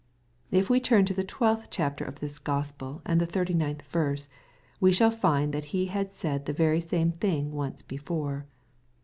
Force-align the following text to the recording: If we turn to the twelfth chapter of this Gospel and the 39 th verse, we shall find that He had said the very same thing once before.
If 0.49 0.67
we 0.67 0.79
turn 0.79 1.05
to 1.05 1.13
the 1.13 1.23
twelfth 1.23 1.67
chapter 1.69 2.03
of 2.03 2.15
this 2.21 2.39
Gospel 2.39 3.03
and 3.05 3.21
the 3.21 3.27
39 3.27 3.75
th 3.75 3.81
verse, 3.85 4.29
we 4.79 4.91
shall 4.91 5.11
find 5.11 5.53
that 5.53 5.65
He 5.77 5.85
had 5.93 6.15
said 6.15 6.47
the 6.47 6.53
very 6.57 6.81
same 6.81 7.11
thing 7.11 7.51
once 7.51 7.83
before. 7.83 8.47